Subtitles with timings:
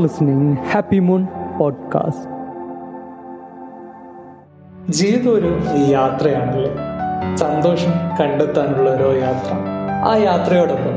[0.00, 1.26] listening Happy Moon
[1.62, 2.14] Podcast.
[4.88, 6.76] ജീവിതം ഒരു യാത്രയാണല്ലേ?
[7.36, 9.54] സന്തോഷം കണ്ടെത്താനുള്ള ഓരോ യാത്ര.
[10.08, 10.96] ആ യാത്രയോടൊപ്പം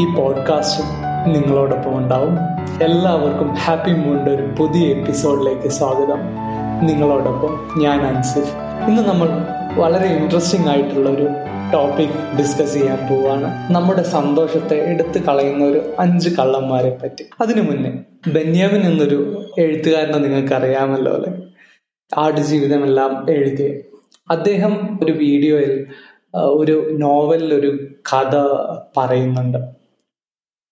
[0.00, 0.86] ഈ പോഡ്കാസ്റ്റും
[1.32, 2.38] നിങ്ങളോടൊപ്പം ഉണ്ടാവും.
[2.82, 6.18] എല്ലാവർക്കും ഹാപ്പി മൂണിന്റെ ഒരു പുതിയ എപ്പിസോഡിലേക്ക് സ്വാഗതം.
[6.86, 8.56] നിങ്ങളോടൊപ്പം ഞാൻ അൻസിഫ്.
[8.88, 9.28] ഇന്ന് നമ്മൾ
[9.80, 11.28] വളരെ ഇൻട്രസ്റ്റിംഗ് ആയിട്ടുള്ള ഒരു
[11.72, 13.48] ടോപ്പിക് ഡിസ്കസ് ചെയ്യാൻ പോവാണ്.
[13.74, 17.24] നമ്മുടെ സന്തോഷത്തെ എടുത്തു കളയുന്ന ഒരു അഞ്ച് കള്ളന്മാരെ പറ്റി.
[17.40, 17.92] അതിനു മുന്നേ
[18.32, 19.18] ബെന്യാമിൻ എന്നൊരു
[19.58, 21.32] എഴുത്തുകാരനെ നിങ്ങൾക്ക് അറിയാമല്ലോ അല്ലെ
[22.18, 23.70] ആടുജീവിതമെല്ലാം എഴുതിയ.
[24.30, 25.74] അദ്ദേഹം ഒരു വീഡിയോയിൽ
[26.60, 27.70] ഒരു നോവലിൽ ഒരു
[28.12, 28.34] കഥ
[28.96, 29.58] പറയുന്നുണ്ട്.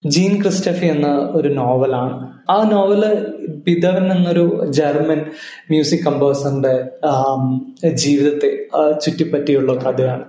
[0.06, 1.09] ജീൻ ക്രിസ്റ്റഫി എന്ന
[1.39, 2.17] ഒരു നോവലാണ്.
[2.51, 3.03] ആ നോവൽ
[3.67, 4.45] ബിതവൻ എന്നൊരു
[4.79, 5.20] ജർമ്മൻ
[5.70, 6.75] മ്യൂസിക് കമ്പോസറിന്റെ
[8.03, 8.51] ജീവിതത്തെ
[9.05, 10.25] ചുറ്റിപ്പറ്റിയുള്ള കഥയാണ്.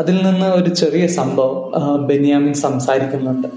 [0.00, 1.62] അതിൽ നിന്ന് ഒരു ചെറിയ സംഭവം
[2.06, 3.48] ബെന്യാമിൻ സംസാരിക്കുന്നുണ്ട്.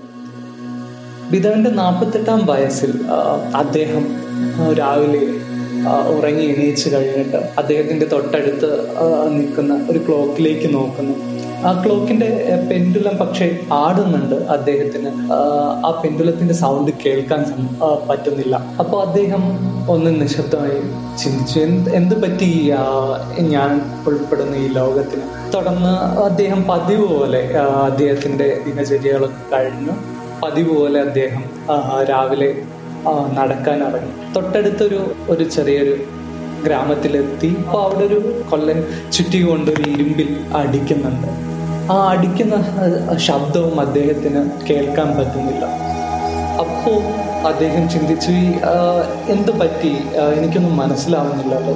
[1.31, 2.91] പിതാവിന്റെ നാൽപ്പത്തെട്ടാം വയസ്സിൽ
[3.55, 4.05] അദ്ദേഹം
[4.79, 5.23] രാവിലെ
[6.15, 8.69] ഉറങ്ങി എണീച്ച് കഴിഞ്ഞിട്ട് അദ്ദേഹത്തിന്റെ തൊട്ടടുത്ത്
[9.35, 11.15] നിൽക്കുന്ന ഒരു ക്ലോക്കിലേക്ക് നോക്കുന്നു.
[11.65, 15.33] ആ ക്ലോക്കിന്റെ പെൻഡുലം പക്ഷെ ആടുന്നുണ്ട് അദ്ദേഹത്തിന്.
[15.85, 17.69] ആ, പെൻഡുലത്തിന്റെ സൗണ്ട് കേൾക്കാൻ
[18.09, 18.55] പറ്റുന്നില്ല.
[18.79, 19.43] അപ്പൊ അദ്ദേഹം
[19.91, 20.81] ഒന്ന് നിശബ്ദമായി
[21.17, 22.73] ചിന്തിച്ചു എന്ത് എന്ത് പറ്റി
[23.39, 25.53] ഞാൻ ഉൾപ്പെടുന്ന ഈ ലോകത്തിന്?
[25.53, 25.89] തുടർന്ന്
[26.21, 29.91] അദ്ദേഹം പതിവ് പോലെ അദ്ദേഹത്തിന്റെ ദിനചര്യകളൊക്കെ കഴിഞ്ഞു.
[30.43, 31.43] പതിവ് പോലെ അദ്ദേഹം
[32.03, 32.61] രാവിലെ
[33.33, 34.33] നടക്കാൻ ഇറങ്ങി.
[34.33, 35.97] തൊട്ടടുത്തൊരു ഒരു ചെറിയൊരു
[36.65, 37.55] ഗ്രാമത്തിലെത്തി.
[37.65, 41.48] അപ്പൊ അവിടെ ഒരു കൊല്ലൻ ചുറ്റി കൊണ്ട് ഒരു ഇരുമ്പിൽ അടിക്കുന്നുണ്ട്.
[41.93, 42.55] ആ അടിക്കുന്ന
[43.27, 45.65] ശബ്ദവും അദ്ദേഹത്തിന് കേൾക്കാൻ പറ്റുന്നില്ല.
[46.63, 46.97] അപ്പോൾ
[47.49, 48.47] അദ്ദേഹം ചിന്തിച്ചു ഈ
[49.33, 49.91] എന്ത് പറ്റി?
[50.37, 51.75] എനിക്കൊന്നും മനസ്സിലാവുന്നില്ലല്ലോ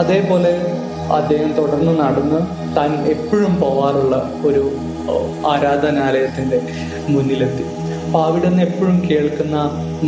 [0.00, 0.52] അതേപോലെ
[1.18, 2.40] അദ്ദേഹം തുടർന്ന് നടന്ന്
[2.76, 4.62] താൻ എപ്പോഴും പോവാറുള്ള ഒരു
[5.52, 6.58] ആരാധനാലയത്തിന്റെ
[7.14, 7.64] മുന്നിലെത്തി.
[8.06, 9.56] അപ്പം അവിടെ നിന്ന് എപ്പോഴും കേൾക്കുന്ന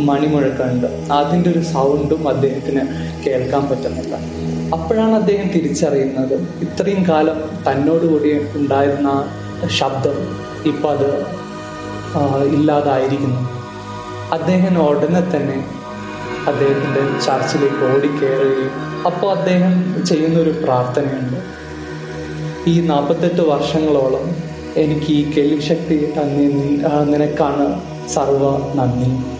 [0.09, 2.83] മണിമുഴക്കമുണ്ട് അതിന്റെ ഒരു സൗണ്ടും അദ്ദേഹത്തിന്
[3.25, 4.15] കേൾക്കാൻ പറ്റുന്നില്ല.
[4.75, 6.35] അപ്പോഴാണ് അദ്ദേഹം തിരിച്ചറിയുന്നത്.
[6.65, 9.09] ഇത്രയും കാലം തന്നോടുകൂടി ഉണ്ടായിരുന്ന
[9.69, 10.17] ശബ്ദം
[10.65, 11.09] ഇപ്പം അത്
[12.47, 13.41] ഇല്ലാതായിരിക്കുന്നു.
[14.31, 15.67] അദ്ദേഹം ഉടനെ തന്നെ
[16.47, 18.71] അദ്ദേഹത്തിന്റെ ചർച്ചിലേക്ക് ഓടിക്കയറുകയും
[19.05, 21.39] അപ്പോൾ അദ്ദേഹം ചെയ്യുന്നൊരു പ്രാർത്ഥനയുണ്ട്.
[22.69, 24.35] ഈ നാൽപ്പത്തെട്ട് വർഷങ്ങളോളം
[24.77, 26.47] എനിക്ക് ഈ കേൾവിശക്തി തന്നെ
[27.03, 29.35] നിനക്കാണ് സർവ നന്ദി.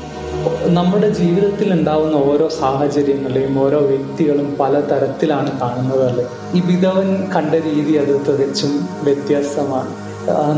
[0.74, 6.26] നമ്മുടെ ജീവിതത്തിൽ ഉണ്ടാവുന്ന ഓരോ സാഹചര്യങ്ങളെയും ഓരോ വ്യക്തികളും പല തരത്തിലാണ് കാണുന്നത് അല്ലേ?
[6.56, 10.05] ഈ വിധവൻ കണ്ട രീതി അത് തികച്ചും വ്യത്യസ്തമാണ്.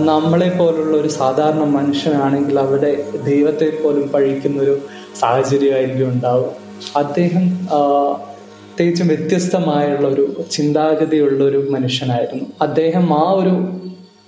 [0.10, 2.92] നമ്മളെ പോലുള്ള ഒരു സാധാരണ മനുഷ്യനാണെങ്കിൽ അവിടെ
[3.26, 4.76] ദൈവത്തെ പോലും പഴിക്കുന്ന ഒരു
[5.20, 6.52] സാഹചര്യമായിരിക്കും ഉണ്ടാവുക.
[6.98, 7.46] അദ്ദേഹം
[8.70, 12.46] പ്രത്യേകിച്ചും വ്യത്യസ്തമായുള്ള ഒരു ചിന്താഗതിയുള്ള ഒരു മനുഷ്യനായിരുന്നു.
[12.62, 13.56] അദ്ദേഹം ആ ഒരു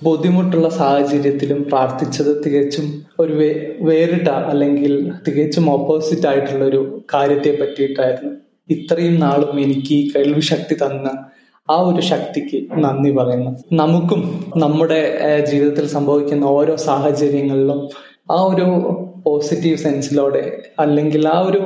[0.02, 3.48] ബുദ്ധിമുട്ടുള്ള സാഹചര്യത്തിലും പ്രാർത്ഥിച്ചത് തികച്ചും ഒരു വേ
[3.80, 8.32] വേറിട്ട അല്ലെങ്കിൽ തികച്ചും ഓപ്പോസിറ്റ് ആയിട്ടുള്ള ഒരു കാര്യത്തെ പറ്റിയിട്ടായിരുന്നു
[8.70, 11.10] ഇത്രയും നാളും എനിക്ക് ഈ കേൾവി ശക്തി തന്ന
[11.70, 13.50] ആ ഒരു ശക്തിക്ക് നന്ദി പറയുന്നു.
[13.72, 14.20] നമുക്കും
[14.56, 15.00] നമ്മുടെ
[15.50, 17.80] ജീവിതത്തിൽ സംഭവിക്കുന്ന ഓരോ സാഹചര്യങ്ങളിലും
[18.30, 18.66] ആ ഒരു
[19.26, 20.42] പോസിറ്റീവ് സെൻസിലൂടെ
[20.78, 21.58] അല്ലെങ്കിൽ ആ ഒരു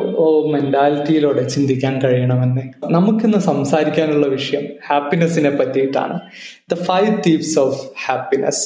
[0.53, 2.63] മെന്റാലിറ്റിയിലൂടെ ചിന്തിക്കാൻ കഴിയണമെന്ന്.
[2.91, 6.21] നമുക്കിന്ന് സംസാരിക്കാനുള്ള വിഷയം ഹാപ്പിനെസ്സിനെ പറ്റിയിട്ടാണ്.
[6.73, 8.65] The five thieves of happiness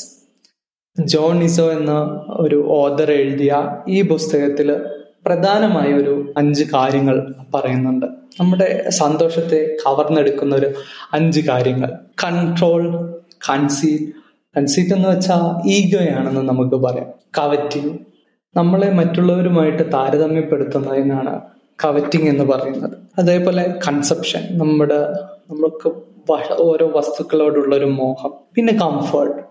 [1.00, 1.92] John Izzo എന്ന
[2.28, 3.52] ഒരു ഓദർ എഴുതിയ
[3.88, 4.70] ഈ പുസ്തകത്തിൽ
[5.26, 8.06] പ്രധാനമായ ഒരു അഞ്ച് കാര്യങ്ങൾ പറയുന്നുണ്ട്.
[8.40, 10.72] നമ്മുടെ സന്തോഷത്തെ കവർന്നെടുക്കുന്ന ഒരു
[11.12, 11.90] അഞ്ച് കാര്യങ്ങൾ.
[12.24, 13.12] കൺട്രോൾ
[13.50, 14.12] കൺസീറ്റ്
[14.56, 17.10] കൺസീറ്റ് എന്ന് വെച്ചാൽ ഈഗോയാണെന്ന് നമുക്ക് പറയാം.
[17.38, 17.98] കവറ്റിങ്
[18.56, 21.40] നമ്മളെ മറ്റുള്ളവരുമായിട്ട് താരതമ്യപ്പെടുത്തുന്നതിനാണ്
[21.84, 22.90] കവറ്റിങ് എന്ന് പറയുന്നത്.
[23.18, 25.00] അതേപോലെ കൺസെപ്ഷൻ നമ്മുടെ
[25.50, 25.92] നമ്മൾക്ക്
[26.60, 28.30] ഓരോ വസ്തുക്കളോടുള്ള ഒരു മോഹം.
[28.54, 29.42] പിന്നെ കംഫർട്ട്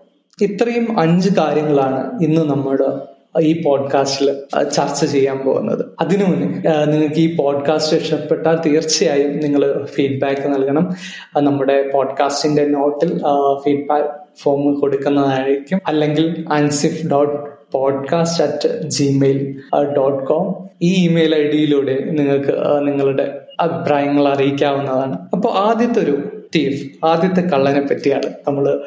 [0.44, 4.34] ഇത്രയും അഞ്ച് കാര്യങ്ങളാണ് ഇന്ന് നമ്മുടെ ഈ പോഡ്കാസ്റ്റിൽ
[4.72, 5.84] ചർച്ച ചെയ്യാൻ പോകുന്നത്.
[6.00, 6.46] അതിനു മുന്നേ
[6.84, 10.94] നിങ്ങൾക്ക് ഈ പോഡ്കാസ്റ്റ് ഇഷ്ടപ്പെട്ടാൽ തീർച്ചയായും നിങ്ങൾ ഫീഡ്ബാക്ക് നൽകണം.
[11.40, 13.18] നമ്മുടെ പോഡ്കാസ്റ്റിന്റെ നോട്ടിൽ
[13.64, 14.08] ഫീഡ്ബാക്ക്
[14.38, 15.80] ഫോം കൊടുക്കുന്നതായിരിക്കും.
[15.86, 19.60] അല്ലെങ്കിൽ Ansif dot podcast at Gmail
[19.96, 25.18] dot com ഈ ഇമെയിൽ ഐ ഡിയിലൂടെ നിങ്ങൾക്ക് നിങ്ങളുടെ അഭിപ്രായങ്ങൾ അറിയിക്കാവുന്നതാണ്.
[25.32, 26.18] അപ്പോൾ ആദ്യത്തെ ഒരു
[26.54, 28.84] തീഫ് ആദ്യത്തെ കള്ളനെ പറ്റിയാണ് നമ്മൾ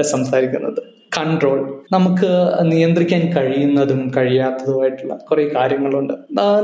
[0.00, 1.01] സംസാരിക്കുന്നത്.
[1.16, 1.58] കൺട്രോൾ
[1.92, 2.30] നമുക്ക്
[2.62, 6.14] നിയന്ത്രിക്കാൻ കഴിയുന്നതും കഴിയാത്തതുമായിട്ടുള്ള കുറെ കാര്യങ്ങളുണ്ട്.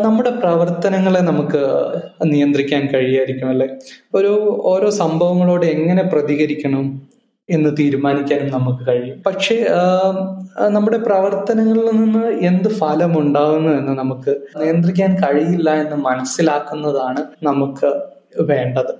[0.05, 1.63] നമ്മുടെ പ്രവർത്തനങ്ങളെ നമുക്ക്
[2.25, 3.69] നിയന്ത്രിക്കാൻ കഴിയായിരിക്കും അല്ലെ?
[4.15, 4.33] ഒരു
[4.65, 6.87] ഓരോ സംഭവങ്ങളോട് എങ്ങനെ പ്രതികരിക്കണം
[7.49, 9.23] എന്ന് തീരുമാനിക്കാനും നമുക്ക് കഴിയും.
[9.27, 9.57] പക്ഷേ
[10.69, 17.91] നമ്മുടെ പ്രവർത്തനങ്ങളിൽ നിന്ന് എന്ത് ഫലം ഉണ്ടാകുന്നു എന്ന് നമുക്ക് നിയന്ത്രിക്കാൻ കഴിയില്ല എന്ന് മനസ്സിലാക്കുന്നതാണ് നമുക്ക്
[18.51, 18.93] വേണ്ടത്.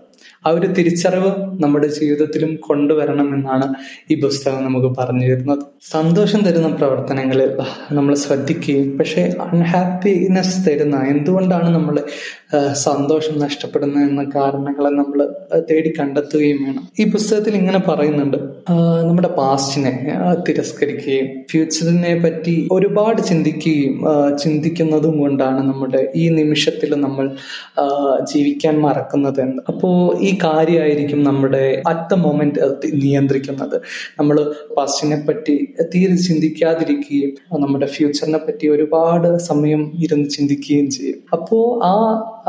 [0.49, 1.31] ആ ഒരു തിരിച്ചറിവ്
[1.63, 3.67] നമ്മുടെ ജീവിതത്തിലും കൊണ്ടുവരണമെന്നാണ്
[4.11, 5.63] ഈ പുസ്തകം നമുക്ക് പറഞ്ഞു തരുന്നത്.
[5.91, 7.51] സന്തോഷം തരുന്ന പ്രവർത്തനങ്ങളിൽ
[7.93, 11.97] നമ്മൾ ശ്രദ്ധിക്കുകയും പക്ഷെ അൺഹാപ്പിനെസ് തരുന്ന എന്തുകൊണ്ടാണ് നമ്മൾ
[12.73, 15.19] സന്തോഷം നഷ്ടപ്പെടുന്നത് എന്ന കാരണങ്ങളെ നമ്മൾ
[15.71, 16.85] തേടി കണ്ടെത്തുകയും വേണം.
[17.01, 18.39] ഈ പുസ്തകത്തിൽ ഇങ്ങനെ പറയുന്നുണ്ട്
[19.09, 19.93] നമ്മുടെ പാസ്റ്റിനെ
[20.49, 23.95] തിരസ്കരിക്കുകയും ഫ്യൂച്ചറിനെ പറ്റി ഒരുപാട് ചിന്തിക്കുകയും
[24.37, 27.27] ചിന്തിക്കുന്നതും കൊണ്ടാണ് നമ്മുടെ ഈ നിമിഷത്തിൽ നമ്മൾ
[28.33, 29.91] ജീവിക്കാൻ മറക്കുന്നത് എന്ന് അപ്പോ
[30.21, 32.61] ഈ കാര്യമായിരിക്കും നമ്മുടെ അറ്റ് ദ മൊമെന്റ്
[32.95, 33.77] നിയന്ത്രിക്കുന്നത്.
[34.19, 41.19] നമ്മൾ പാസ്റ്റിനെ പറ്റി തീരെ ചിന്തിക്കാതിരിക്കുകയും നമ്മുടെ ഫ്യൂച്ചറിനെ പറ്റി ഒരുപാട് സമയം ഇരുന്ന് ചിന്തിക്കുകയും ചെയ്യും.
[41.33, 41.95] അപ്പോ ആ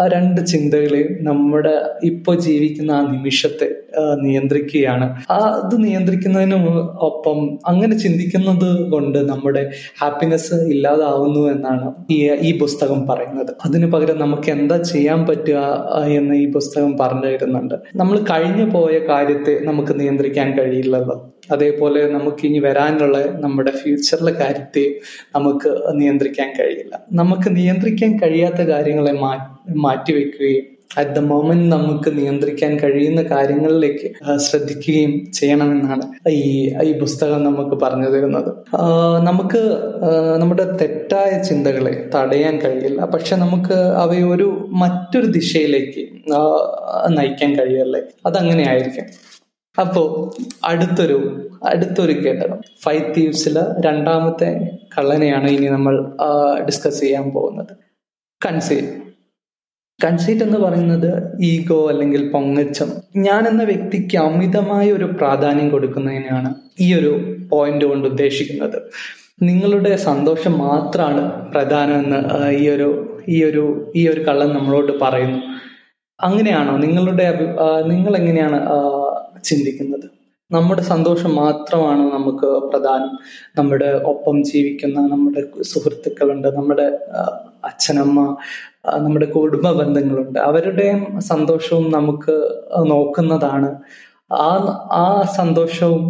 [0.08, 1.74] രണ്ട് ചിന്തകളെയും നമ്മുടെ
[2.04, 3.68] ഇപ്പൊ ജീവിക്കുന്ന ആ നിമിഷത്തെ
[4.22, 5.24] നിയന്ത്രിക്കുകയാണ്.
[5.32, 6.56] ആ അത് നിയന്ത്രിക്കുന്നതിന്
[7.00, 13.52] ഒപ്പം അങ്ങനെ ചിന്തിക്കുന്നത് കൊണ്ട് നമ്മുടെ ഹാപ്പിനെസ് ഇല്ലാതാവുന്നു എന്നാണ് ഈ ഈ പുസ്തകം പറയുന്നത്.
[13.66, 15.58] അതിനു പകരം നമുക്ക് എന്താ ചെയ്യാൻ പറ്റുക
[16.06, 17.76] എന്ന് ഈ പുസ്തകം പറഞ്ഞു തരുന്നുണ്ട്.
[17.96, 21.32] നമ്മൾ കഴിഞ്ഞു പോയ കാര്യത്തെ നമുക്ക് നിയന്ത്രിക്കാൻ കഴിയില്ലല്ലോ.
[21.52, 24.86] അതേപോലെ നമുക്ക് ഇനി വരാനുള്ള നമ്മുടെ ഫ്യൂച്ചറിലെ കാര്യത്തെ
[25.36, 25.70] നമുക്ക്
[26.02, 26.96] നിയന്ത്രിക്കാൻ കഴിയില്ല.
[27.12, 29.16] നമുക്ക് നിയന്ത്രിക്കാൻ കഴിയാത്ത കാര്യങ്ങളെ
[29.86, 30.68] മാറ്റിവെക്കുകയും
[31.00, 34.08] അറ്റ് ദ മോമെന്റ് നമുക്ക് നിയന്ത്രിക്കാൻ കഴിയുന്ന കാര്യങ്ങളിലേക്ക്
[34.46, 36.40] ശ്രദ്ധിക്കുകയും ചെയ്യണമെന്നാണ് ഈ
[36.84, 38.52] ഈ പുസ്തകം നമുക്ക് പറഞ്ഞു തരുന്നത്.
[39.28, 39.62] നമുക്ക്
[40.42, 43.02] നമ്മുടെ തെറ്റായ ചിന്തകളെ തടയാൻ കഴിയില്ല.
[43.16, 44.50] പക്ഷെ നമുക്ക് അവയൊരു
[44.84, 46.06] മറ്റൊരു ദിശയിലേക്ക്
[47.18, 48.02] നയിക്കാൻ കഴിയല്ലേ?
[48.26, 49.06] അതങ്ങനെ ആയിരിക്കും.
[49.80, 50.04] അപ്പോ
[50.66, 51.18] അടുത്തൊരു
[51.64, 54.50] അടുത്തൊരു ഘടകം ഫൈവ് തീവ്സിലെ രണ്ടാമത്തെ
[54.98, 55.96] കള്ളനെയാണ് ഇനി നമ്മൾ
[56.66, 57.74] ഡിസ്കസ് ചെയ്യാൻ പോകുന്നത്.
[58.46, 58.94] കൺസീറ്റ്
[60.00, 61.10] കൺസീറ്റ് എന്ന് പറയുന്നത്
[61.42, 62.90] ഈഗോ അല്ലെങ്കിൽ പൊങ്ങച്ചം.
[63.18, 67.12] ഞാൻ എന്ന വ്യക്തിക്ക് അമിതമായ ഒരു പ്രാധാന്യം കൊടുക്കുന്നതിനാണ് ഈ ഒരു
[67.52, 68.78] പോയിന്റ് കൊണ്ട് ഉദ്ദേശിക്കുന്നത്.
[69.42, 72.90] നിങ്ങളുടെ സന്തോഷം മാത്രമാണ് പ്രധാനമെന്ന് ഈ ഒരു
[73.30, 75.40] ഈ ഒരു ഈ ഒരു കള്ളൻ നമ്മളോട് പറയുന്നു.
[76.20, 76.78] അങ്ങനെയാണോ?
[76.78, 77.28] നിങ്ങളുടെ
[77.88, 78.60] നിങ്ങൾ എങ്ങനെയാണ്
[79.44, 80.08] ചിന്തിക്കുന്നത്.
[80.52, 83.12] നമ്മുടെ സന്തോഷം മാത്രമാണ് നമുക്ക് പ്രധാനം.
[83.58, 86.88] നമ്മുടെ ഒപ്പം ജീവിക്കുന്ന നമ്മുടെ സുഹൃത്തുക്കളുണ്ട് നമ്മുടെ
[87.66, 88.20] അച്ഛനമ്മ
[89.06, 90.40] നമ്മുടെ കുടുംബ ബന്ധങ്ങളുണ്ട്.
[90.40, 92.36] അവരുടെയും സന്തോഷവും നമുക്ക്
[92.86, 93.70] നോക്കുന്നതാണ്.
[94.32, 94.50] ആ
[95.04, 95.06] ആ
[95.38, 96.04] സന്തോഷവും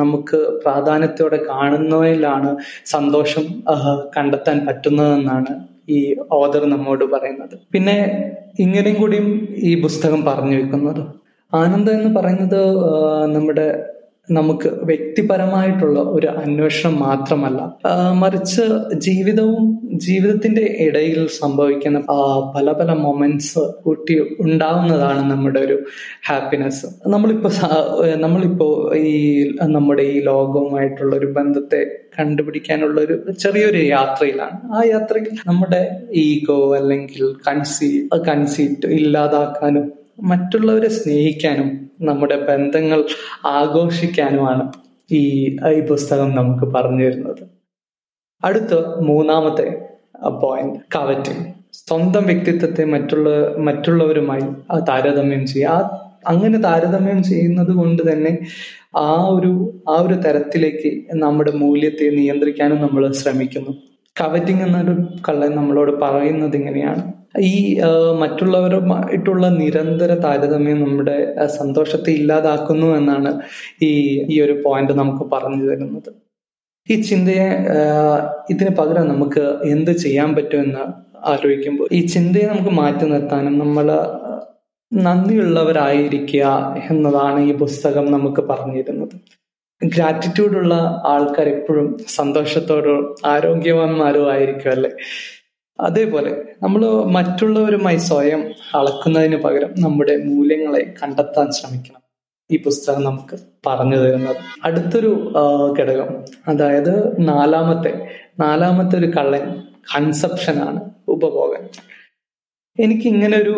[0.00, 3.44] നമുക്ക് പ്രാധാന്യത്തോടെ കാണുന്നതിലാണ് സന്തോഷം
[4.16, 5.52] കണ്ടെത്താൻ പറ്റുന്നതെന്നാണ്
[5.88, 7.56] ഈ ഓദർ നമ്മോട് പറയുന്നത്.
[7.72, 7.96] പിന്നെ
[8.60, 11.02] ഇങ്ങനെയും കൂടിയും ഈ പുസ്തകം പറഞ്ഞു വെക്കുന്നത്.
[11.52, 12.60] ആനന്ദം എന്ന് പറയുന്നത്
[13.34, 13.66] നമ്മുടെ
[14.30, 17.60] നമുക്ക് വ്യക്തിപരമായിട്ടുള്ള ഒരു അന്വേഷണം മാത്രമല്ല.
[18.12, 18.62] മറിച്ച്
[18.94, 19.64] ജീവിതവും
[19.94, 21.98] ജീവിതത്തിന്റെ ഇടയിൽ സംഭവിക്കുന്ന
[22.56, 25.76] പല പല മൊമെന്റ്സ് കൂട്ടി ഉണ്ടാവുന്നതാണ് നമ്മുടെ ഒരു
[26.28, 27.50] ഹാപ്പിനെസ് നമ്മളിപ്പോ
[28.16, 29.14] നമ്മളിപ്പോ ഈ
[29.66, 31.80] നമ്മുടെ ഈ ലോകവുമായിട്ടുള്ള ഒരു ബന്ധത്തെ
[32.18, 34.58] കണ്ടുപിടിക്കാനുള്ള ഒരു ചെറിയൊരു യാത്രയിലാണ്.
[34.74, 35.82] ആ യാത്രയിൽ നമ്മുടെ
[36.14, 43.04] ഈഗോ അല്ലെങ്കിൽ കൺസീ കൺസീറ്റ് ഇല്ലാതാക്കാനും മറ്റുള്ളവരെ സ്നേഹിക്കാനും നമ്മുടെ ബന്ധങ്ങൾ
[43.44, 44.72] ആഘോഷിക്കാനുമാണ്
[45.10, 47.42] ഈ ഈ പുസ്തകം നമുക്ക് പറഞ്ഞു തരുന്നത്.
[48.44, 49.82] അടുത്ത മൂന്നാമത്തെ
[50.42, 51.44] പോയിന്റ് കവറ്റിംഗ്.
[51.72, 54.42] സ്വന്തം വ്യക്തിത്വത്തെ മറ്റുള്ള മറ്റുള്ളവരുമായി
[54.88, 55.70] താരതമ്യം ചെയ്യുക.
[55.70, 58.38] ആ അങ്ങനെ താരതമ്യം ചെയ്യുന്നത് കൊണ്ട് തന്നെ
[58.96, 63.70] ആ ഒരു ആ ഒരു തരത്തിലേക്ക് നമ്മുടെ മൂല്യത്തെ നിയന്ത്രിക്കാനും നമ്മൾ ശ്രമിക്കുന്നു.
[64.20, 67.15] കവറ്റിംഗ് എന്നൊരു കള്ളൻ നമ്മളോട് പറയുന്നത് ഇങ്ങനെയാണ്.
[67.40, 67.80] ഈ
[68.20, 71.16] മറ്റുള്ളവരുമായിട്ടുള്ള നിരന്തര താരതമ്യം നമ്മുടെ
[71.46, 73.32] സന്തോഷത്തെ ഇല്ലാതാക്കുന്നു എന്നാണ്
[73.82, 73.90] ഈ
[74.28, 76.10] ഈ ഒരു പോയിന്റ് നമുക്ക് പറഞ്ഞു തരുന്നത്.
[76.88, 77.46] ഈ ചിന്തയെ
[78.50, 80.84] ഇതിന് പകരം നമുക്ക് എന്ത് ചെയ്യാൻ പറ്റുമെന്ന്
[81.32, 83.86] ആലോചിക്കുമ്പോൾ ഈ ചിന്തയെ നമുക്ക് മാറ്റി നിർത്താനും നമ്മൾ
[84.92, 86.44] നന്ദിയുള്ളവരായിരിക്കുക
[86.90, 89.16] എന്നതാണ് ഈ പുസ്തകം നമുക്ക് പറഞ്ഞു തരുന്നത്.
[89.82, 90.74] ഗ്രാറ്റിറ്റ്യൂഡുള്ള
[91.04, 94.90] ആൾക്കാർ എപ്പോഴും സന്തോഷത്തോടും ആരോഗ്യവാന്മാരും ആയിരിക്കും അല്ലെ?
[95.80, 96.30] അതേപോലെ
[96.62, 96.82] നമ്മൾ
[97.16, 98.42] മറ്റുള്ളവരുമായി സ്വയം
[98.74, 102.02] അളക്കുന്നതിന് പകരം നമ്മുടെ മൂല്യങ്ങളെ കണ്ടെത്താൻ ശ്രമിക്കണം.
[102.50, 104.36] ഈ പുസ്തകം നമുക്ക് പറഞ്ഞു തരുന്നത്.
[104.64, 105.32] അടുത്തൊരു
[105.80, 106.10] ഘടകം
[106.48, 106.92] അതായത്
[107.28, 107.92] നാലാമത്തെ
[108.40, 109.44] നാലാമത്തെ ഒരു കള്ളൻ
[109.94, 111.64] കൺസെപ്ഷൻ ആണ് ഉപഭോഗം.
[112.78, 113.54] എനിക്ക് ഇങ്ങനെ ഒരു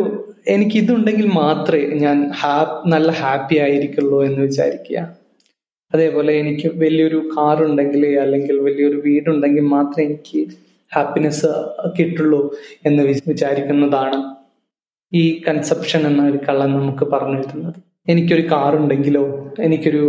[0.49, 4.99] എനിക്ക് ഇതുണ്ടെങ്കിൽ മാത്രമേ ഞാൻ ഹാ നല്ല ഹാപ്പി ആയിരിക്കുള്ളൂ എന്ന് വിചാരിക്കുക.
[5.95, 10.41] അതേപോലെ എനിക്ക് വലിയൊരു കാർ ഉണ്ടെങ്കിൽ അല്ലെങ്കിൽ വലിയൊരു വീടുണ്ടെങ്കിൽ മാത്രമേ എനിക്ക്
[10.95, 11.47] ഹാപ്പിനെസ്
[11.99, 12.55] കിട്ടുള്ളൂ
[12.87, 14.35] എന്ന് വിചാരിക്കുന്നതാണ്
[15.15, 17.75] ഈ കൺസെപ്ഷൻ എന്ന ഒരു കള്ളൻ നമുക്ക് പറഞ്ഞു തരുന്നത്.
[18.09, 19.25] എനിക്കൊരു കാറുണ്ടെങ്കിലോ
[19.61, 20.03] എനിക്കൊരു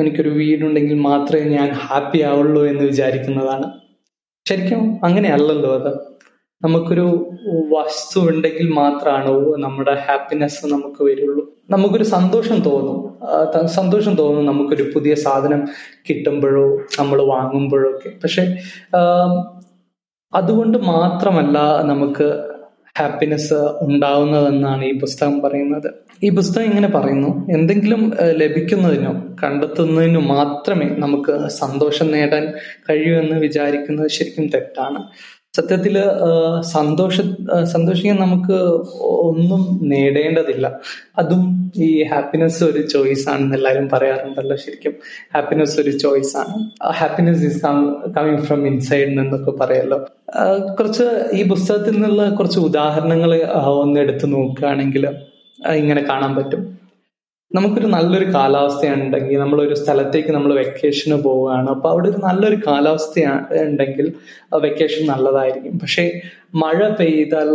[0.00, 3.72] എനിക്കൊരു വീടുണ്ടെങ്കിൽ മാത്രമേ ഞാൻ ഹാപ്പി ആവുള്ളൂ എന്ന് വിചാരിക്കുന്നതാണ്.
[4.48, 5.92] ശരിക്കും അങ്ങനെയല്ലല്ലോ അത്.
[6.62, 7.30] നമുക്കൊരു
[7.72, 9.28] വസ്തു ഉണ്ടെങ്കിൽ മാത്രമാണ്
[9.58, 11.54] നമ്മുടെ ഹാപ്പിനെസ് നമുക്ക് വരുള്ളൂ.
[11.70, 13.68] നമുക്കൊരു സന്തോഷം തോന്നും.
[13.68, 15.68] സന്തോഷം തോന്നും നമുക്കൊരു പുതിയ സാധനം
[16.10, 18.10] കിട്ടുമ്പോഴോ നമ്മൾ വാങ്ങുമ്പോഴോ ഒക്കെ.
[18.22, 18.42] പക്ഷെ
[20.34, 22.26] അതുകൊണ്ട് മാത്രമല്ല നമുക്ക്
[22.98, 25.88] ഹാപ്പിനെസ് ഉണ്ടാവുന്നതെന്നാണ് ഈ പുസ്തകം പറയുന്നത്.
[26.24, 28.02] ഈ പുസ്തകം ഇങ്ങനെ പറയുന്നു എന്തെങ്കിലും
[28.42, 29.12] ലഭിക്കുന്നതിനോ
[29.42, 32.44] കണ്ടെത്തുന്നതിനോ മാത്രമേ നമുക്ക് സന്തോഷം നേടാൻ
[32.90, 35.00] കഴിയൂ എന്ന് വിചാരിക്കുന്നത് ശരിക്കും തെറ്റാണ്.
[35.56, 35.96] സത്യത്തിൽ
[36.60, 37.20] സന്തോഷ
[37.62, 38.56] സന്തോഷിക്കാൻ നമുക്ക്
[39.00, 40.80] ഒന്നും നേടേണ്ടതില്ല.
[41.18, 44.94] അതും ഈ ഹാപ്പിനെസ് ഒരു ചോയ്സ് ആണെന്ന് എല്ലാവരും പറയാറുണ്ടല്ലോ ശരിക്കും.
[45.34, 46.56] ഹാപ്പിനെസ് ഒരു ചോയ്സ് ആണ്.
[46.92, 47.62] Happiness is
[48.16, 49.98] coming from inside എന്നൊക്കെ പറയല്ലോ.
[50.78, 53.34] കുറച്ച് ഈ പുസ്തകത്തിൽ നിന്നുള്ള കുറച്ച് ഉദാഹരണങ്ങൾ
[53.82, 55.06] ഒന്ന് എടുത്തു നോക്കുകയാണെങ്കിൽ
[55.74, 56.83] ഇങ്ങനെ കാണാൻ പറ്റും.
[57.56, 61.68] നമുക്കൊരു നല്ലൊരു കാലാവസ്ഥയുണ്ടെങ്കിൽ നമ്മളൊരു സ്ഥലത്തേക്ക് നമ്മൾ വെക്കേഷന് പോവുകയാണ്.
[61.74, 63.24] അപ്പോൾ അവിടെ ഒരു നല്ലൊരു കാലാവസ്ഥ
[63.64, 64.06] ഉണ്ടെങ്കിൽ
[64.66, 65.74] വെക്കേഷൻ നല്ലതായിരിക്കും.
[65.82, 66.04] പക്ഷേ
[66.62, 67.50] മഴ പെയ്താൽ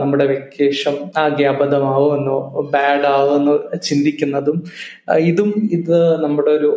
[0.00, 2.36] നമ്മുടെ വെക്കേഷൻ ആകെ അബദ്ധമാവുമെന്നോ
[2.74, 3.54] ബാഡ് ആവുമെന്നോ
[3.88, 4.58] ചിന്തിക്കുന്നതും
[5.30, 6.70] ഇതും ഇത് നമ്മുടെ ഒരു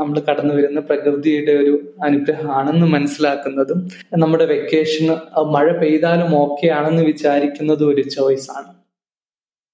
[0.00, 1.74] നമ്മൾ കടന്നു വരുന്ന പ്രകൃതിയുടെ ഒരു
[2.08, 3.80] അനുഗ്രഹമാണെന്ന് മനസ്സിലാക്കുന്നതും
[4.24, 5.16] നമ്മുടെ വെക്കേഷന്
[5.56, 8.70] മഴ പെയ്താലും ഓക്കെ ആണെന്ന് വിചാരിക്കുന്നതും ഒരു ചോയ്സ് ആണ്.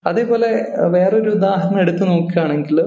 [0.06, 2.80] അതേപോലെ വേറൊരു ഉദാഹരണം എടുത്തു നോക്കുകയാണെങ്കിൽ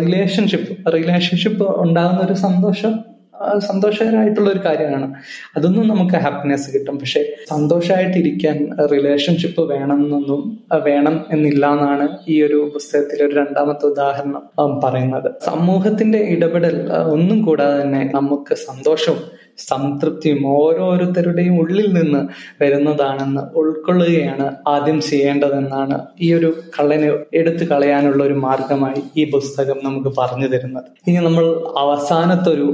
[0.00, 3.14] റിലേഷൻഷിപ്പ് റിലേഷൻഷിപ്പ് ഉണ്ടാകുന്ന ഒരു സന്തോഷം
[3.58, 5.14] സന്തോഷകരമായിട്ടുള്ള ഒരു കാര്യമാണ്.
[5.56, 6.98] അതൊന്നും നമുക്ക് ഹാപ്പിനെസ് കിട്ടും.
[6.98, 8.56] പക്ഷെ സന്തോഷമായിട്ടിരിക്കാൻ
[8.92, 14.42] റിലേഷൻഷിപ്പ് വേണമെന്നൊന്നും വേണം എന്നില്ല എന്നാണ് ഈ ഒരു പുസ്തകത്തിൽ ഒരു രണ്ടാമത്തെ ഉദാഹരണം
[14.84, 15.30] പറയുന്നത്.
[15.44, 22.22] സമൂഹത്തിന്റെ ഇടപെടൽ ഒന്നും കൂടാതെ തന്നെ നമുക്ക് സന്തോഷവും സംതൃപ്തിയും ഓരോരുത്തരുടെയും ഉള്ളിൽ നിന്ന്
[22.62, 30.46] വരുന്നതാണെന്ന് ഉൾക്കൊള്ളുകയാണ് ആദ്യം ചെയ്യേണ്ടതെന്നാണ് ഈ ഒരു കള്ളനെ എടുത്തു കളയാനുള്ള ഒരു മാർഗമായി ഈ പുസ്തകം നമുക്ക് പറഞ്ഞു
[30.46, 30.84] തരുന്നത്.
[31.08, 31.46] ഇനി നമ്മൾ
[31.78, 32.68] അവസാനത്തെ ഒരു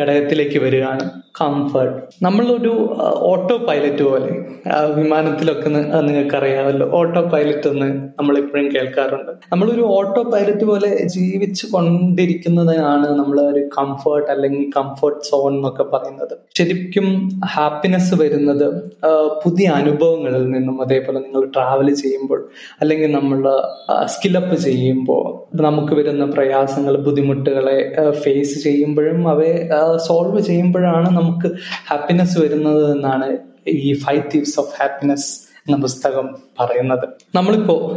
[0.00, 1.10] ഘടകത്തിലേക്ക് വരികയാണ്.
[1.40, 2.00] കംഫർട്ട്.
[2.22, 2.72] നമ്മളൊരു
[3.30, 4.30] ഓട്ടോ പൈലറ്റ് പോലെ
[4.96, 9.32] വിമാനത്തിലൊക്കെ നിങ്ങൾക്ക് അറിയാമല്ലോ ഓട്ടോ പൈലറ്റ് എന്ന് നമ്മൾ ഇപ്പോഴും കേൾക്കാറുണ്ട്.
[9.52, 16.21] നമ്മളൊരു ഓട്ടോ പൈലറ്റ് പോലെ ജീവിച്ചു കൊണ്ടിരിക്കുന്നതിനാണ് നമ്മൾ ഒരു കംഫർട്ട് അല്ലെങ്കിൽ കംഫർട്ട് സോൺ എന്നൊക്കെ പറയുന്നത്.
[16.58, 18.82] ശരിക്കും ഹാപ്പിനെസ് വരുന്നത്
[19.44, 22.48] പുതിയ അനുഭവങ്ങളിൽ നിന്നും അതേപോലെ നിങ്ങൾ ട്രാവൽ ചെയ്യുമ്പോൾ
[22.80, 23.42] അല്ലെങ്കിൽ നമ്മൾ
[24.04, 31.50] സ്കില്ലപ്പ് ചെയ്യുമ്പോൾ നമുക്ക് വരുന്ന പ്രയാസങ്ങൾ ബുദ്ധിമുട്ടുകളെ ഫേസ് ചെയ്യുമ്പോഴും അവയെ സോൾവ് ചെയ്യുമ്പോഴാണ് നമുക്ക്
[31.90, 33.38] ഹാപ്പിനെസ് വരുന്നത് എന്നാണ്
[33.68, 35.30] ഈ ഫൈവ് തീവ്സ് ഓഫ് ഹാപ്പിനെസ്
[35.68, 37.08] എന്ന പുസ്തകം പറയുന്നത്.
[37.34, 37.90] നമ്മളിപ്പോ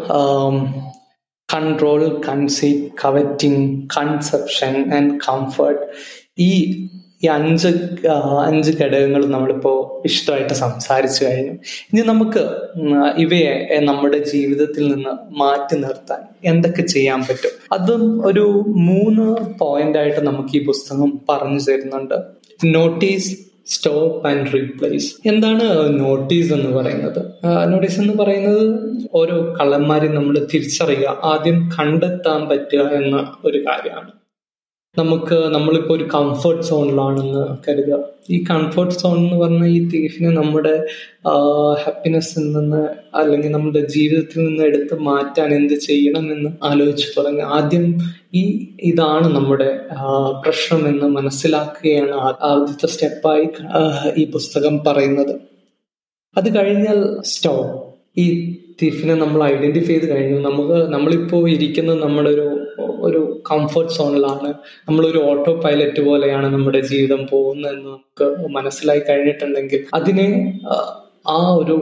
[1.53, 5.81] control conceit coveting conception and comfort
[6.39, 6.51] ഈ
[7.23, 7.67] ഈ അഞ്ച്
[8.45, 11.53] അഞ്ച് ഘടകങ്ങൾ നമ്മളിപ്പോ വിശദമായിട്ട് സംസാരിച്ചു കഴിഞ്ഞു.
[11.91, 12.43] ഇനി നമുക്ക്
[13.17, 17.53] ഇവയെ നമ്മുടെ ജീവിതത്തിൽ നിന്ന് മാറ്റി നിർത്താൻ എന്തൊക്കെ ചെയ്യാൻ പറ്റും?
[17.71, 19.27] അതും ഒരു മൂന്ന്
[19.59, 22.17] പോയിന്റ് ആയിട്ട് നമുക്ക് ഈ പുസ്തകം പറഞ്ഞു തരുന്നുണ്ട്.
[22.65, 23.31] നോട്ടീസ്
[23.67, 25.63] സ്റ്റോപ്പ് ആൻഡ് റീപ്ലേസ് എന്താണ്
[25.99, 27.21] നോട്ടീസ് എന്ന് പറയുന്നത്?
[27.71, 28.65] നോട്ടീസ് എന്ന് പറയുന്നത്
[29.13, 34.11] ഓരോ കള്ളന്മാരെ നമ്മൾ തിരിച്ചറിയുക ആദ്യം കണ്ടെത്താൻ പറ്റുക എന്ന ഒരു കാര്യമാണ്.
[34.97, 37.97] നമുക്ക് നമ്മളിപ്പോൾ ഒരു കംഫർട്ട് സോണിലാണെന്ന് കരുതുക.
[38.29, 40.83] ഈ കംഫർട്ട് സോൺ എന്ന് പറഞ്ഞ ഈ തീഫിനെ നമ്മുടെ
[41.83, 42.87] ഹാപ്പിനെസ്സിൽ നിന്ന്
[43.17, 47.97] അല്ലെങ്കിൽ നമ്മുടെ ജീവിതത്തിൽ നിന്ന് എടുത്ത് മാറ്റാൻ എന്ത് ചെയ്യണം എന്ന് ആലോചിച്ച് തുടങ്ങി ആദ്യം
[48.33, 49.79] ഈ ഇതാണ് നമ്മുടെ
[50.45, 53.47] പ്രശ്നം എന്ന് മനസ്സിലാക്കുകയാണ് ആദ്യത്തെ സ്റ്റെപ്പായി
[54.17, 55.35] ഈ പുസ്തകം പറയുന്നത്.
[56.37, 60.39] അത് കഴിഞ്ഞാൽ സ്റ്റോപ്പ് ഈ തീഫിനെ നമ്മൾ ഐഡന്റിഫൈ ചെയ്ത് കഴിഞ്ഞു.
[60.49, 62.47] നമുക്ക് നമ്മളിപ്പോ ഇരിക്കുന്നത് നമ്മുടെ ഒരു
[63.51, 64.49] കംഫർട്ട് സോണിലാണ്
[64.89, 70.27] നമ്മളൊരു ഓട്ടോ പൈലറ്റ് പോലെയാണ് നമ്മുടെ ജീവിതം പോകുന്നതെന്ന് നമുക്ക് മനസ്സിലായി കഴിഞ്ഞിട്ടുണ്ടെങ്കിൽ അതിനെ
[71.27, 71.75] ആ ഒരു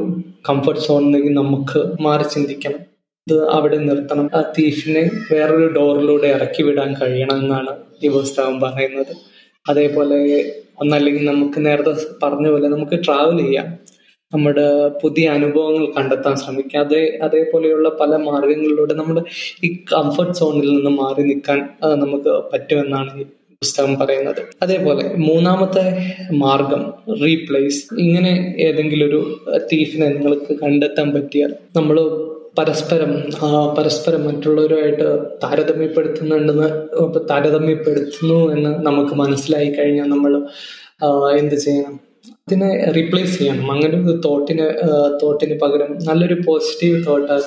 [0.50, 2.82] കംഫർട്ട് സോണിൽ നിന്ന് നമുക്ക് മാറി ചിന്തിക്കണം.
[3.28, 4.30] ഇത് അവിടെ നിർത്തണം.
[4.36, 9.14] ആ തീഫിനെ വേറൊരു ഡോറിലൂടെ ഇറക്കി വിടാൻ കഴിയണം എന്നാണ് ഈ പുസ്തകം പറയുന്നത്.
[9.70, 10.18] അതേപോലെ
[10.82, 11.94] ഒന്നല്ലെങ്കിൽ നമുക്ക് നേരത്തെ
[12.24, 13.68] പറഞ്ഞ പോലെ നമുക്ക് ട്രാവൽ ചെയ്യാം.
[14.34, 14.66] നമ്മുടെ
[15.04, 16.82] പുതിയ അനുഭവങ്ങൾ കണ്ടെത്താൻ ശ്രമിക്കുക.
[16.86, 19.18] അതേ അതേപോലെയുള്ള പല മാർഗങ്ങളിലൂടെ നമ്മൾ
[19.64, 21.62] ഈ കംഫർട്ട് സോണിൽ നിന്ന് മാറി നിൽക്കാൻ
[22.04, 23.26] നമുക്ക് പറ്റുമെന്നാണ് ഈ
[23.62, 24.42] പുസ്തകം പറയുന്നത്.
[24.64, 25.84] അതേപോലെ മൂന്നാമത്തെ
[26.44, 26.82] മാർഗം
[27.24, 29.22] റീപ്ലേസ് ഇങ്ങനെ ഏതെങ്കിലും ഒരു
[29.72, 31.98] തീഫിനെ നിങ്ങൾക്ക് കണ്ടെത്താൻ പറ്റിയാൽ നമ്മൾ
[32.60, 33.12] പരസ്പരം
[33.78, 35.08] പരസ്പരം മറ്റുള്ളവരുമായിട്ട്
[35.44, 36.68] താരതമ്യപ്പെടുത്തുന്നുണ്ടെന്ന്
[37.32, 40.34] താരതമ്യപ്പെടുത്തുന്നു എന്ന് നമുക്ക് മനസ്സിലായി കഴിഞ്ഞാൽ നമ്മൾ
[41.40, 41.96] എന്ത് ചെയ്യണം?
[42.32, 43.72] അതിനെ റീപ്ലേസ് ചെയ്യണം.
[43.72, 44.68] അങ്ങനെ ഒരു തോട്ടിന്
[45.22, 47.38] തോട്ടിന് പകരം നല്ലൊരു പോസിറ്റീവ് തോട്ട്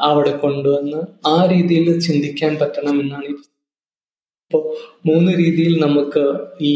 [0.00, 4.62] അവിടെ കൊണ്ടുവന്ന് ആ രീതിയിൽ ചിന്തിക്കാൻ പറ്റണം എന്നാണ് ഇപ്പോൾ
[5.08, 6.24] മൂന്ന് രീതിയിൽ നമുക്ക്
[6.70, 6.74] ഈ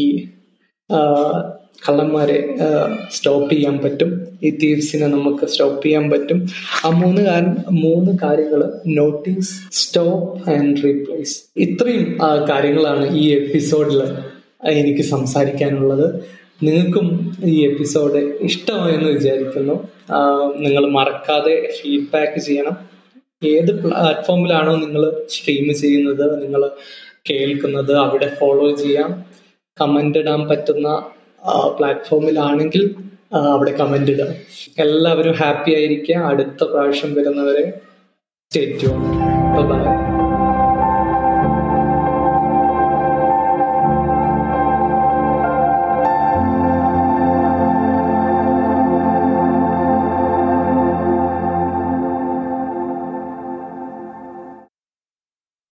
[1.87, 2.37] കള്ളന്മാരെ
[3.15, 4.11] സ്റ്റോപ്പ് ചെയ്യാൻ പറ്റും.
[4.43, 6.39] ഈ തീവ്സിനെ നമുക്ക് സ്റ്റോപ്പ് ചെയ്യാൻ പറ്റും.
[6.85, 8.61] ആ മൂന്ന് കാര്യം മൂന്ന് കാര്യങ്ങൾ
[8.97, 11.35] നോട്ടീസ് സ്റ്റോപ്പ് ആൻഡ് റീപ്ലേസ്
[11.65, 12.05] ഇത്രയും
[12.51, 14.01] കാര്യങ്ങളാണ് ഈ എപ്പിസോഡിൽ
[14.79, 16.07] എനിക്ക് സംസാരിക്കാനുള്ളത്.
[16.63, 19.87] നിങ്ങൾക്കും ഈ എപ്പിസോഡ് ഇഷ്ടമായെന്ന് വിചാരിക്കുന്നു.
[20.55, 22.77] നിങ്ങൾ മറക്കാതെ ഫീഡ്ബാക്ക് ചെയ്യണം.
[23.47, 26.69] ഏത് പ്ലാറ്റ്ഫോമിലാണോ നിങ്ങൾ സ്ട്രീം ചെയ്യുന്നത് നിങ്ങൾ
[27.29, 29.25] കേൾക്കുന്നത് അവിടെ ഫോളോ ചെയ്യാം.
[29.81, 30.87] കമന്റ് ഇടാൻ പറ്റുന്ന
[31.77, 32.95] പ്ലാറ്റ്ഫോമിലാണെങ്കിൽ
[33.33, 34.33] അവിടെ കമന്റ് ഇടാം.
[34.79, 36.15] എല്ലാവരും ഹാപ്പി ആയിരിക്കുക.
[36.15, 37.63] അടുത്ത പ്രാവശ്യം വരുന്നവരെ
[38.51, 38.87] സ്റ്റേറ്റ്
[39.55, 39.96] ബൈ